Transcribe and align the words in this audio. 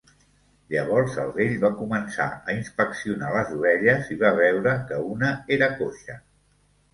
Llavors 0.75 1.17
el 1.23 1.27
vell 1.35 1.51
va 1.63 1.69
començar 1.81 2.27
a 2.37 2.55
inspeccionar 2.61 3.29
les 3.35 3.51
ovelles 3.59 4.09
i 4.17 4.19
va 4.25 4.33
veure 4.41 4.75
que 4.89 4.99
una 5.11 5.31
era 5.59 5.69
coixa. 5.85 6.19